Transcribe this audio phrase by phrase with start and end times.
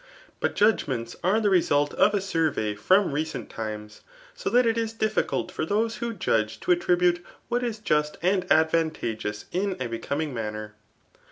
[0.41, 4.01] hm judgments an the result of a survey from leceut inea)
[4.33, 8.17] so that it is difficult for those who judge to alQv bttte iHnt is just
[8.23, 10.73] and advantageous in a becomnig manner.